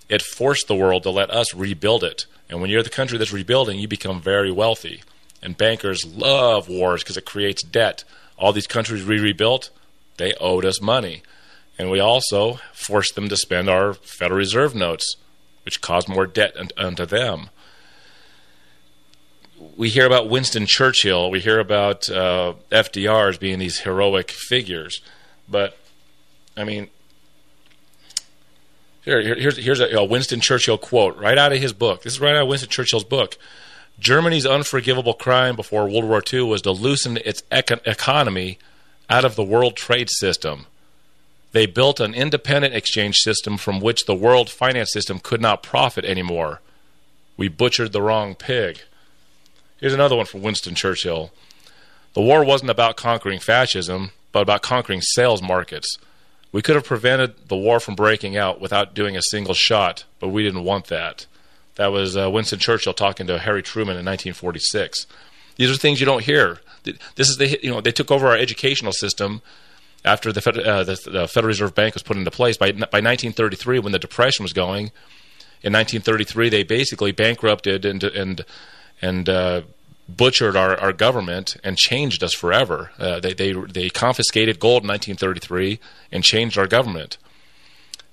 [0.09, 2.25] It forced the world to let us rebuild it.
[2.49, 5.03] And when you're the country that's rebuilding, you become very wealthy.
[5.41, 8.03] And bankers love wars because it creates debt.
[8.37, 9.69] All these countries we rebuilt,
[10.17, 11.23] they owed us money.
[11.77, 15.15] And we also forced them to spend our Federal Reserve notes,
[15.65, 17.49] which caused more debt unto them.
[19.75, 22.53] We hear about Winston Churchill, we hear about uh,
[23.39, 25.01] being these heroic figures.
[25.49, 25.77] But,
[26.55, 26.89] I mean,
[29.03, 32.03] here, here's, here's a, a Winston Churchill quote right out of his book.
[32.03, 33.37] This is right out of Winston Churchill's book.
[34.01, 38.57] Germany's unforgivable crime before World War II was to loosen its econ- economy
[39.11, 40.65] out of the world trade system.
[41.51, 46.03] They built an independent exchange system from which the world finance system could not profit
[46.03, 46.61] anymore.
[47.37, 48.79] We butchered the wrong pig.
[49.79, 51.31] Here's another one from Winston Churchill.
[52.13, 55.95] The war wasn't about conquering fascism, but about conquering sales markets.
[56.51, 60.29] We could have prevented the war from breaking out without doing a single shot, but
[60.29, 61.27] we didn't want that.
[61.81, 65.07] That was uh, Winston Churchill talking to Harry Truman in 1946.
[65.55, 66.59] These are things you don't hear.
[67.15, 69.41] This is the you know they took over our educational system
[70.05, 72.55] after the, uh, the, the, Federal Reserve Bank was put into place.
[72.55, 74.91] By by 1933, when the Depression was going,
[75.63, 78.45] in 1933 they basically bankrupted and and
[79.01, 79.61] and uh,
[80.07, 82.91] butchered our, our government and changed us forever.
[82.99, 85.79] Uh, they they they confiscated gold in 1933
[86.11, 87.17] and changed our government.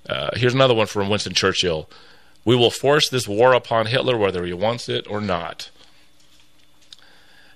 [0.09, 1.87] Uh, here's another one from Winston Churchill.
[2.49, 5.69] We will force this war upon Hitler whether he wants it or not.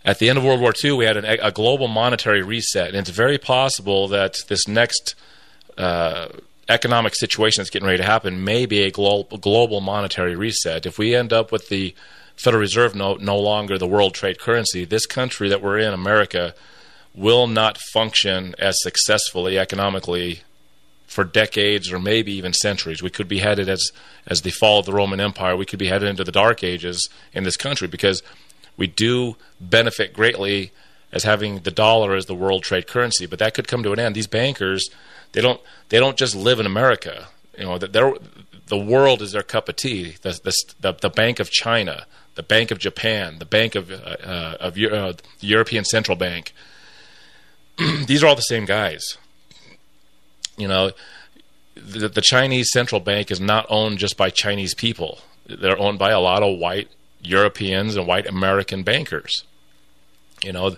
[0.06, 2.98] At the end of World War II, we had an, a global monetary reset, and
[2.98, 5.16] it's very possible that this next
[5.80, 6.28] uh,
[6.70, 10.86] economic situation that's getting ready to happen may be a glo- global monetary reset.
[10.86, 11.96] If we end up with the
[12.36, 16.54] Federal Reserve note no longer the world trade currency, this country that we're in, America,
[17.16, 20.44] will not function as successfully economically
[21.14, 23.04] for decades or maybe even centuries.
[23.04, 23.92] We could be headed as
[24.26, 25.56] as the fall of the Roman Empire.
[25.56, 28.24] We could be headed into the Dark Ages in this country because
[28.78, 30.72] we do benefit greatly
[31.12, 33.28] as having the dollar as the world trade currency.
[33.28, 34.16] But that could come to an end.
[34.16, 34.90] These bankers,
[35.34, 37.28] they don't they don't just live in America.
[37.58, 38.14] You know, they're,
[38.68, 40.16] the world is their cup of tea.
[40.24, 40.32] The,
[40.80, 44.74] the, the Bank of China, the Bank of Japan, the Bank of uh, uh of
[44.74, 46.54] uh, the European Central Bank.
[47.78, 49.18] These are all the same guys.
[50.58, 50.92] You know,
[51.76, 55.20] the, the Chinese central bank is not owned just by Chinese people.
[55.46, 56.90] They're owned by a lot of white
[57.22, 59.44] Europeans and white American bankers.
[60.44, 60.78] You know,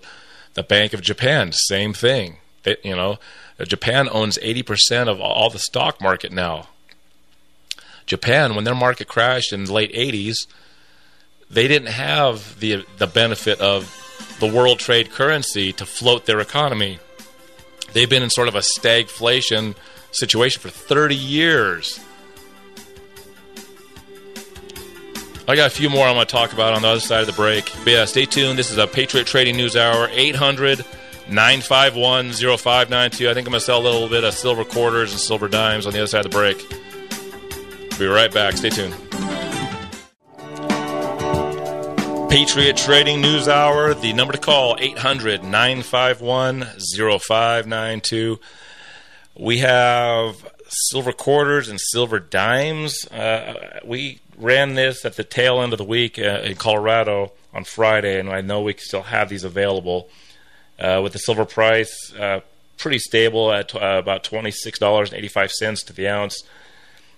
[0.54, 2.38] the Bank of Japan, same thing.
[2.84, 3.20] You know,
[3.64, 6.70] Japan owns 80% of all the stock market now.
[8.06, 10.48] Japan, when their market crashed in the late 80s,
[11.50, 14.02] they didn't have the the benefit of
[14.40, 17.00] the world trade currency to float their economy
[17.96, 19.76] they've been in sort of a stagflation
[20.12, 22.00] situation for 30 years.
[25.48, 27.28] I got a few more I'm going to talk about on the other side of
[27.28, 27.72] the break.
[27.84, 28.60] But yeah, stay tuned.
[28.60, 30.86] This is a Patriot Trading News Hour, 800
[31.30, 33.30] 951 0592.
[33.30, 35.88] I think I'm going to sell a little bit of silver quarters and silver dimes
[35.88, 36.68] on the other side of the break.
[37.98, 38.58] Be right back.
[38.58, 39.05] Stay tuned.
[42.30, 43.94] Patriot Trading News Hour.
[43.94, 48.40] The number to call 800 951 0592.
[49.38, 53.06] We have silver quarters and silver dimes.
[53.08, 57.64] Uh, we ran this at the tail end of the week uh, in Colorado on
[57.64, 60.10] Friday, and I know we still have these available.
[60.78, 62.42] Uh, with the silver price uh,
[62.78, 66.44] pretty stable at uh, about $26.85 to the ounce.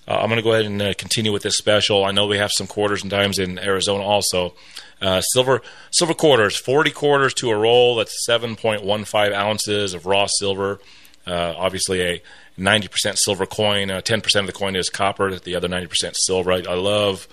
[0.07, 2.05] Uh, I'm going to go ahead and continue with this special.
[2.05, 4.53] I know we have some quarters and dimes in Arizona also.
[5.01, 7.95] Uh, silver silver quarters, 40 quarters to a roll.
[7.95, 10.79] That's 7.15 ounces of raw silver.
[11.25, 12.21] Uh, obviously, a
[12.57, 13.89] 90% silver coin.
[13.89, 15.37] 10% uh, of the coin is copper.
[15.37, 16.51] The other 90% silver.
[16.51, 17.27] I, I love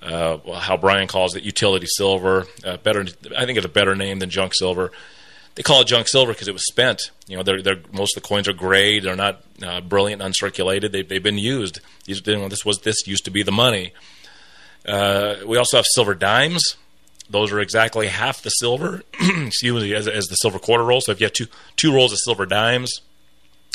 [0.00, 2.46] how Brian calls it utility silver.
[2.82, 3.04] better,
[3.36, 4.90] I think it's a better name than junk silver
[5.54, 7.10] they call it junk silver because it was spent.
[7.26, 9.00] You know, they're, they're, most of the coins are gray.
[9.00, 10.92] They're not uh, brilliant, uncirculated.
[10.92, 11.80] They've, they've been used.
[12.04, 13.92] These, you know, this was this used to be the money.
[14.86, 16.76] Uh, we also have silver dimes.
[17.30, 21.00] Those are exactly half the silver, excuse me, as, as the silver quarter roll.
[21.00, 23.00] So if you have two two rolls of silver dimes,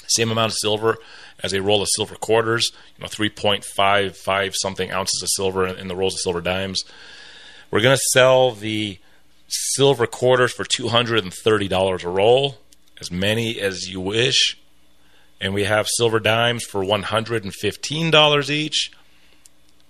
[0.07, 0.97] same amount of silver
[1.43, 2.71] as a roll of silver quarters.
[2.97, 6.19] You know, three point five five something ounces of silver in, in the rolls of
[6.19, 6.83] silver dimes.
[7.71, 8.99] We're going to sell the
[9.47, 12.57] silver quarters for $230 a roll,
[12.99, 14.57] as many as you wish.
[15.39, 18.91] And we have silver dimes for $115 each.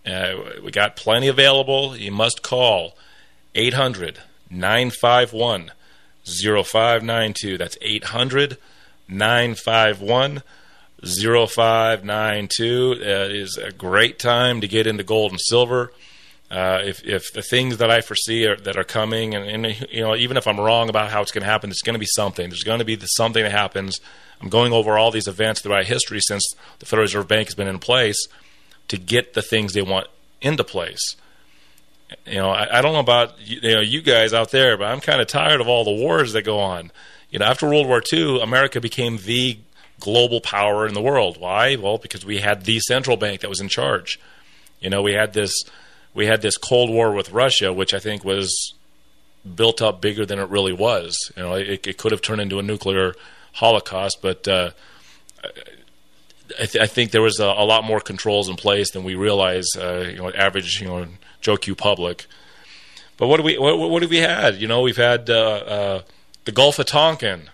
[0.06, 1.96] Uh, we got plenty available.
[1.96, 2.98] You must call
[3.58, 5.72] 800 951
[6.24, 7.58] 0592.
[7.58, 8.58] That's 800
[9.08, 10.44] 951
[11.04, 12.92] 0592.
[13.02, 15.92] It is a great time to get into gold and silver.
[16.50, 20.02] Uh, if if the things that I foresee are, that are coming, and, and, you
[20.02, 22.06] know, even if I'm wrong about how it's going to happen, it's going to be
[22.06, 22.48] something.
[22.50, 24.00] There's going to be the, something that happens.
[24.40, 27.68] I'm going over all these events throughout history since the Federal Reserve Bank has been
[27.68, 28.28] in place
[28.88, 30.08] to get the things they want
[30.42, 31.18] into place.
[32.26, 35.02] You know, I, I don't know about you know you guys out there, but I'm
[35.02, 36.92] kind of tired of all the wars that go on.
[37.30, 39.60] You know, after World War II, America became the
[40.00, 41.40] global power in the world.
[41.40, 41.76] Why?
[41.76, 44.20] Well, because we had the central bank that was in charge.
[44.80, 45.64] You know, we had this
[46.14, 48.74] we had this Cold War with Russia, which I think was
[49.56, 51.32] built up bigger than it really was.
[51.36, 53.14] You know, it, it could have turned into a nuclear
[53.54, 54.72] holocaust, but uh,
[56.60, 59.16] I, th- I, think there was a, a, lot more controls in place than we
[59.16, 59.68] realize.
[59.76, 61.08] Uh, you know, average you know
[61.48, 62.26] Joe Q public.
[63.16, 64.56] But what do we what, what have we had?
[64.58, 66.02] You know, we've had uh, uh
[66.44, 67.50] the Gulf of Tonkin.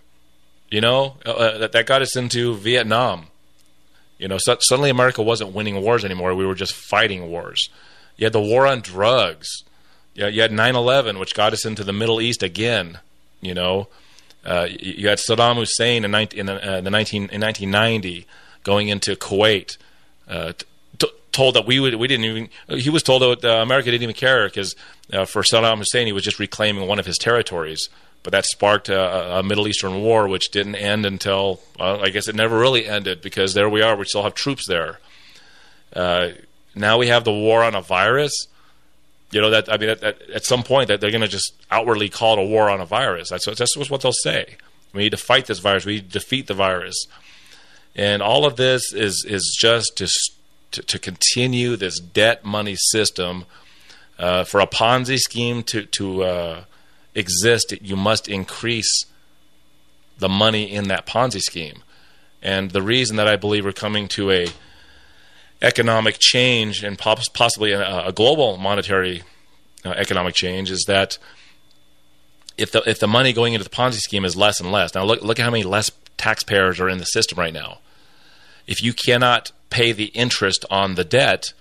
[0.72, 3.28] You know, uh, uh, that that got us into Vietnam.
[4.18, 6.34] You know, so, suddenly America wasn't winning wars anymore.
[6.34, 7.70] We were just fighting wars.
[8.18, 9.64] You had the war on drugs.
[10.16, 12.98] You, you had 9/11, which got us into the Middle East again.
[13.42, 13.90] You know,
[14.44, 18.26] uh, you had Saddam Hussein in, 19, in, the, uh, the 19, in 1990
[18.64, 19.78] going into Kuwait.
[20.28, 20.54] Uh,
[21.34, 22.50] told that we would, we didn't even.
[22.80, 24.76] He was told that uh, America didn't even care because
[25.12, 27.90] uh, for Saddam Hussein he was just reclaiming one of his territories.
[28.22, 32.30] But that sparked a, a Middle Eastern war, which didn't end until well, I guess
[32.30, 33.98] it never really ended because there we are.
[33.98, 35.00] We still have troops there.
[35.94, 36.30] Uh,
[36.74, 38.48] now we have the war on a virus.
[39.32, 42.08] You know that I mean, at, at some point that they're going to just outwardly
[42.08, 43.30] call it a war on a virus.
[43.30, 44.56] That's what, that's what they'll say.
[44.94, 45.86] We need to fight this virus.
[45.86, 47.08] We need to defeat the virus.
[47.96, 50.08] And all of this is is just to
[50.74, 53.46] to, to continue this debt money system.
[54.20, 56.64] Uh, for a Ponzi scheme to to uh,
[57.16, 59.06] exist, you must increase
[60.20, 61.84] the money in that Ponzi scheme.
[62.42, 64.48] And the reason that I believe we're coming to a
[65.62, 69.24] economic change and possibly a, a global monetary
[69.86, 71.18] uh, economic change is that
[72.58, 74.94] if the if the money going into the Ponzi scheme is less and less.
[74.94, 77.80] Now look look at how many less taxpayers are in the system right now.
[78.68, 81.54] If you cannot pay the interest on the debt,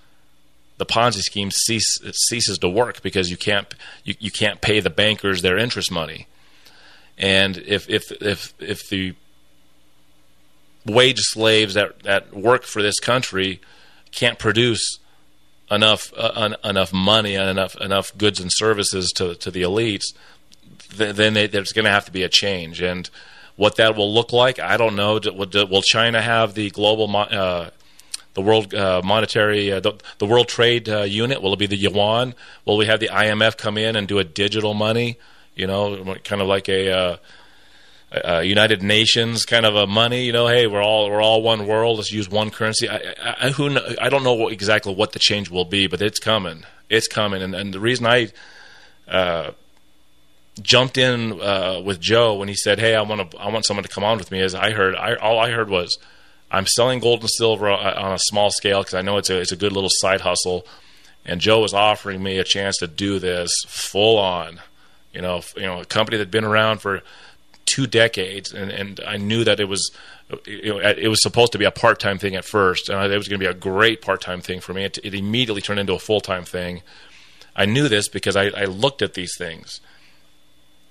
[0.79, 3.73] the Ponzi scheme cease, ceases to work because you can't
[4.05, 6.27] you, you can't pay the bankers their interest money.
[7.19, 9.15] And if if if if the
[10.85, 13.61] wage slaves that that work for this country
[14.11, 14.99] can't produce
[15.71, 20.15] enough uh, enough money and enough enough goods and services to to the elites,
[20.97, 22.81] th- then they, there's going to have to be a change.
[22.81, 23.09] And
[23.57, 25.21] what that will look like, I don't know.
[25.25, 27.71] Will, China have the global uh,
[28.35, 31.43] the world uh, monetary uh, the, the, world trade uh, unit?
[31.43, 32.35] Will it be the yuan?
[32.65, 35.19] Will we have the IMF come in and do a digital money?
[35.55, 37.21] You know, kind of like a
[38.13, 40.25] uh, United Nations kind of a money.
[40.25, 41.99] You know, hey, we're all we're all one world.
[41.99, 42.89] Let's use one currency.
[42.89, 46.03] I, I, who know, I don't know what, exactly what the change will be, but
[46.03, 46.65] it's coming.
[46.89, 48.29] It's coming, and, and the reason I
[49.09, 49.53] uh,
[50.61, 53.85] jumped in uh, with Joe when he said, "Hey, I want to I want someone
[53.85, 55.97] to come on with me," is I heard I, all I heard was.
[56.55, 59.53] I'm selling gold and silver on a small scale because I know it's a it's
[59.53, 60.67] a good little side hustle,
[61.25, 64.61] and Joe was offering me a chance to do this full on.
[65.15, 67.01] You know, you know, a company that'd been around for
[67.65, 69.91] two decades, and, and I knew that it was
[70.47, 73.17] you know, it was supposed to be a part time thing at first, and it
[73.17, 74.85] was going to be a great part time thing for me.
[74.85, 76.83] It, immediately turned into a full time thing.
[77.55, 79.81] I knew this because I, looked at these things.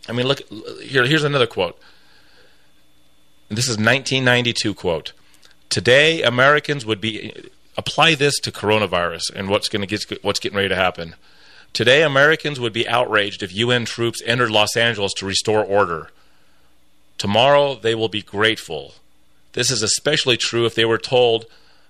[0.07, 0.41] I mean, look
[0.81, 1.05] here.
[1.05, 1.79] Here's another quote.
[3.49, 5.13] This is 1992 quote.
[5.69, 7.33] Today, Americans would be
[7.77, 11.15] apply this to coronavirus and what's going to get what's getting ready to happen.
[11.73, 16.09] Today, Americans would be outraged if UN troops entered Los Angeles to restore order.
[17.17, 18.95] Tomorrow, they will be grateful.
[19.53, 21.45] This is especially true if they were told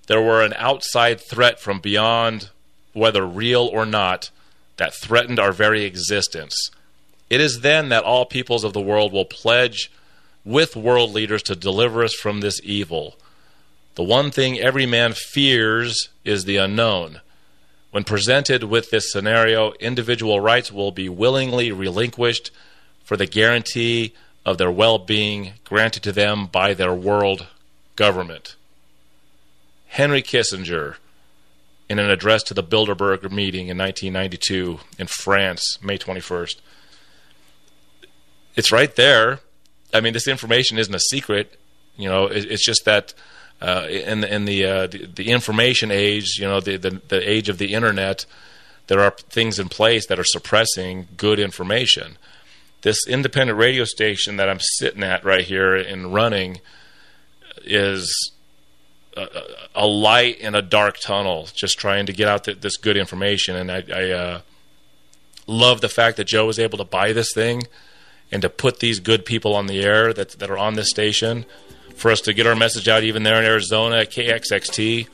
[0.07, 2.49] there were an outside threat from beyond,
[2.93, 4.29] whether real or not,
[4.77, 6.69] that threatened our very existence.
[7.31, 9.89] It is then that all peoples of the world will pledge
[10.43, 13.15] with world leaders to deliver us from this evil.
[13.95, 17.21] The one thing every man fears is the unknown.
[17.91, 22.51] When presented with this scenario, individual rights will be willingly relinquished
[23.05, 24.13] for the guarantee
[24.45, 27.47] of their well being granted to them by their world
[27.95, 28.57] government.
[29.87, 30.95] Henry Kissinger,
[31.87, 36.57] in an address to the Bilderberg meeting in 1992 in France, May 21st.
[38.55, 39.39] It's right there.
[39.93, 41.57] I mean, this information isn't a secret.
[41.97, 43.13] You know, it's just that
[43.61, 47.29] uh, in the in the, uh, the, the information age, you know, the, the the
[47.29, 48.25] age of the internet,
[48.87, 52.17] there are things in place that are suppressing good information.
[52.81, 56.59] This independent radio station that I'm sitting at right here and running
[57.63, 58.31] is
[59.15, 59.27] a,
[59.75, 63.55] a light in a dark tunnel, just trying to get out the, this good information.
[63.55, 64.41] And I, I uh,
[65.45, 67.63] love the fact that Joe was able to buy this thing
[68.31, 71.45] and to put these good people on the air that that are on this station
[71.95, 75.07] for us to get our message out even there in Arizona at KXXT.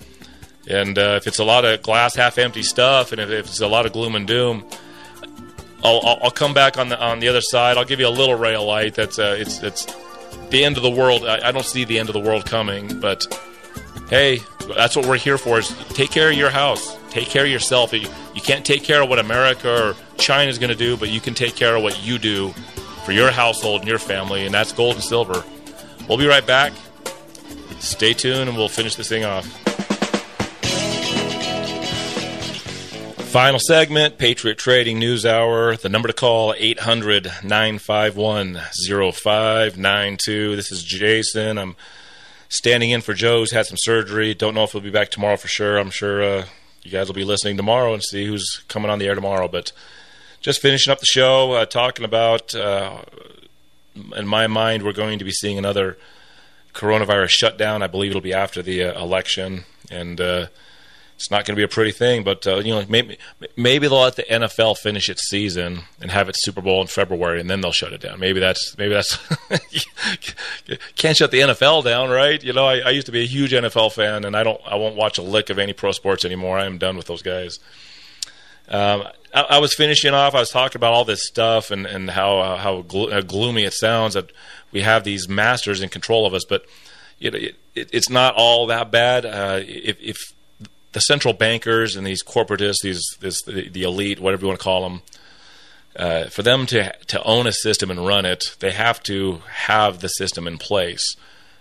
[0.69, 3.61] And uh, if it's a lot of glass half empty stuff, and if, if it's
[3.61, 4.65] a lot of gloom and doom,
[5.83, 7.77] I'll, I'll, I'll, come back on the on the other side.
[7.77, 8.95] I'll give you a little ray of light.
[8.95, 9.85] That's uh, it's it's
[10.49, 11.25] the end of the world.
[11.25, 13.25] I, I don't see the end of the world coming, but
[14.09, 14.39] hey,
[14.75, 15.59] that's what we're here for.
[15.59, 17.93] Is take care of your house, take care of yourself.
[17.93, 21.09] You, you can't take care of what America or China is going to do, but
[21.09, 22.53] you can take care of what you do
[23.07, 25.41] for your household and your family, and that's gold and silver.
[26.09, 26.73] We'll be right back.
[27.79, 29.45] Stay tuned and we'll finish this thing off.
[33.31, 35.77] Final segment, Patriot Trading News Hour.
[35.77, 40.57] The number to call, 800 951 0592.
[40.57, 41.57] This is Jason.
[41.57, 41.77] I'm
[42.49, 44.33] standing in for Joe, who's had some surgery.
[44.33, 45.77] Don't know if he'll be back tomorrow for sure.
[45.77, 46.45] I'm sure uh,
[46.83, 49.47] you guys will be listening tomorrow and see who's coming on the air tomorrow.
[49.47, 49.71] But
[50.47, 53.01] just finishing up the show, uh, talking about uh,
[54.15, 55.97] in my mind, we're going to be seeing another
[56.73, 57.83] coronavirus shutdown.
[57.83, 60.47] I believe it'll be after the uh, election, and uh,
[61.17, 62.23] it's not going to be a pretty thing.
[62.23, 63.17] But uh, you know, maybe
[63.57, 67.41] maybe they'll let the NFL finish its season and have its Super Bowl in February,
[67.41, 68.17] and then they'll shut it down.
[68.17, 69.17] Maybe that's maybe that's
[70.95, 72.41] can't shut the NFL down, right?
[72.41, 74.75] You know, I, I used to be a huge NFL fan, and I don't I
[74.75, 76.57] won't watch a lick of any pro sports anymore.
[76.57, 77.59] I am done with those guys.
[78.69, 79.03] Um,
[79.33, 80.35] I, I, was finishing off.
[80.35, 83.73] I was talking about all this stuff and and how uh, how glo- gloomy it
[83.73, 84.31] sounds that
[84.71, 86.65] we have these masters in control of us, but
[87.19, 89.25] you know, it, it, it's not all that bad.
[89.25, 90.17] Uh, if, if,
[90.93, 94.63] the central bankers and these corporatists, these this, the, the elite, whatever you want to
[94.63, 95.01] call them,
[95.95, 99.99] uh, for them to to own a system and run it, they have to have
[99.99, 101.15] the system in place.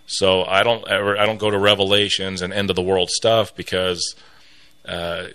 [0.07, 3.55] So I don't ever I don't go to revelations and end of the world stuff
[3.55, 4.15] because
[4.87, 5.29] uh,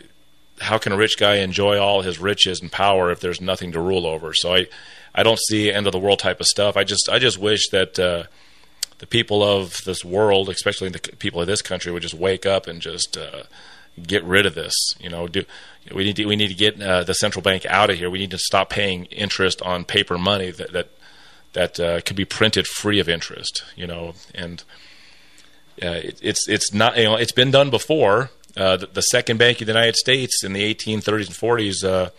[0.61, 3.81] how can a rich guy enjoy all his riches and power if there's nothing to
[3.81, 4.33] rule over?
[4.33, 4.67] So I,
[5.13, 6.77] I don't see end of the world type of stuff.
[6.77, 8.23] I just I just wish that uh,
[8.99, 12.67] the people of this world, especially the people of this country, would just wake up
[12.67, 13.43] and just uh,
[14.01, 14.73] get rid of this.
[14.99, 15.43] You know, do
[15.93, 18.09] we need to, we need to get uh, the central bank out of here.
[18.09, 20.89] We need to stop paying interest on paper money that that
[21.53, 23.63] that uh, could be printed free of interest.
[23.75, 24.63] You know, and
[25.81, 29.37] uh, it, it's it's not you know it's been done before uh, the, the, second
[29.37, 32.09] bank of the United States in the 1830s and 40s, uh,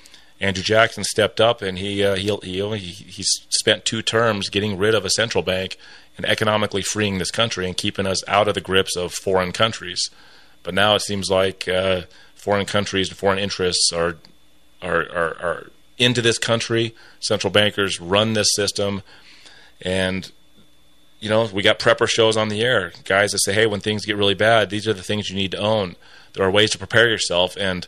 [0.41, 4.79] Andrew Jackson stepped up and he uh, he he, only, he spent two terms getting
[4.79, 5.77] rid of a central bank
[6.17, 10.11] and economically freeing this country and keeping us out of the grips of foreign countries.
[10.63, 12.03] But now it seems like uh,
[12.35, 14.17] foreign countries and foreign interests are,
[14.81, 16.95] are are are into this country.
[17.21, 19.03] Central bankers run this system,
[19.83, 20.31] and
[21.21, 22.93] you know, we got prepper shows on the air.
[23.05, 25.53] Guys that say, hey, when things get really bad, these are the things you need
[25.53, 25.95] to own
[26.35, 27.57] there are ways to prepare yourself.
[27.57, 27.87] And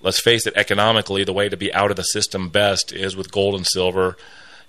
[0.00, 3.30] let's face it, economically, the way to be out of the system best is with
[3.30, 4.16] gold and silver.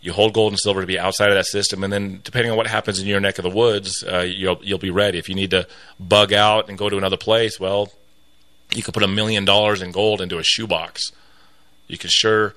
[0.01, 2.57] You hold gold and silver to be outside of that system, and then depending on
[2.57, 5.18] what happens in your neck of the woods, uh, you'll you'll be ready.
[5.18, 5.68] If you need to
[5.99, 7.91] bug out and go to another place, well,
[8.72, 11.11] you could put a million dollars in gold into a shoebox.
[11.88, 12.53] You could sure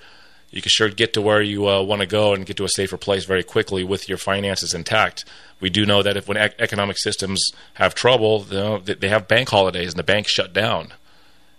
[0.50, 2.68] you can sure get to where you uh, want to go and get to a
[2.68, 5.24] safer place very quickly with your finances intact.
[5.60, 9.28] We do know that if when ec- economic systems have trouble, you know, they have
[9.28, 10.94] bank holidays and the banks shut down.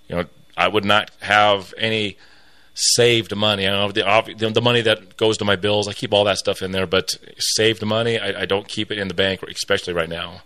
[0.07, 0.25] You know,
[0.57, 2.17] I would not have any
[2.73, 3.67] saved money.
[3.67, 6.61] I know the, the money that goes to my bills, I keep all that stuff
[6.61, 10.09] in there, but saved money, I, I don't keep it in the bank, especially right
[10.09, 10.41] now.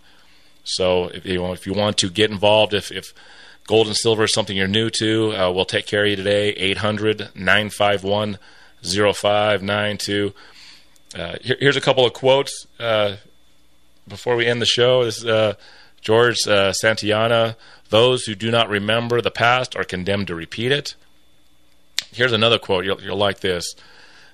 [0.64, 3.14] So if you, if you want to get involved, if, if
[3.66, 5.34] Gold and silver is something you're new to.
[5.34, 6.50] Uh, we'll take care of you today.
[6.50, 8.38] 800 951
[8.84, 10.34] 0592.
[11.16, 13.16] Uh, here's a couple of quotes uh,
[14.08, 15.06] before we end the show.
[15.06, 15.54] This is uh,
[16.02, 17.56] George uh, Santayana.
[17.90, 20.96] Those who do not remember the past are condemned to repeat it.
[22.12, 22.84] Here's another quote.
[22.84, 23.76] You'll, you'll like this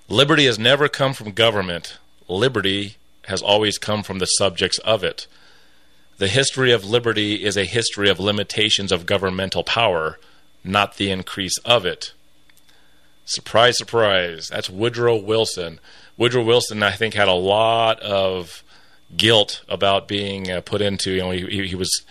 [0.07, 5.27] Liberty has never come from government, liberty has always come from the subjects of it.
[6.19, 10.19] The history of liberty is a history of limitations of governmental power,
[10.65, 12.11] not the increase of it.
[13.23, 14.49] Surprise, surprise.
[14.49, 15.79] That's Woodrow Wilson.
[16.17, 18.65] Woodrow Wilson, I think, had a lot of
[19.15, 21.11] guilt about being uh, put into.
[21.11, 22.01] You know, he, he, was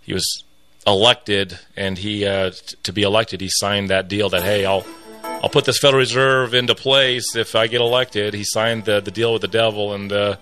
[0.00, 0.44] he was
[0.86, 4.86] elected, and he uh, t- to be elected, he signed that deal that hey, I'll
[5.22, 8.32] I'll put this Federal Reserve into place if I get elected.
[8.32, 10.36] He signed the the deal with the devil, and uh,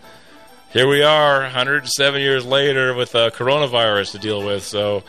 [0.70, 4.62] here we are 107 years later with a coronavirus to deal with.
[4.64, 5.02] So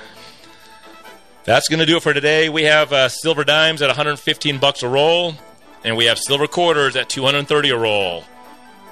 [1.44, 2.50] that's going to do it for today.
[2.50, 5.36] We have uh, silver dimes at 115 bucks a roll,
[5.84, 8.24] and we have silver quarters at 230 a roll.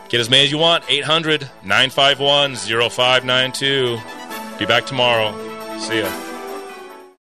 [0.10, 0.84] Get as many as you want.
[0.88, 3.98] 800 951 0592.
[4.58, 5.32] Be back tomorrow.
[5.80, 6.35] See ya.